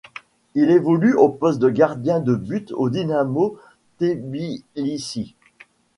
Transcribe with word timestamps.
Il 0.55 0.71
évolue 0.71 1.13
au 1.13 1.29
poste 1.29 1.59
de 1.59 1.69
gardien 1.69 2.21
de 2.21 2.33
but 2.33 2.71
au 2.71 2.89
Dinamo 2.89 3.59
Tbilissi. 3.99 5.35